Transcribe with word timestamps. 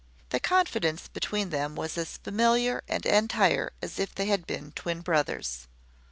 The 0.29 0.39
confidence 0.39 1.07
between 1.07 1.51
them 1.51 1.75
was 1.75 1.95
as 1.95 2.17
familiar 2.17 2.83
and 2.87 3.05
entire 3.05 3.71
as 3.83 3.99
if 3.99 4.15
they 4.15 4.25
had 4.25 4.47
been 4.47 4.71
twin 4.71 5.01
brothers. 5.01 5.67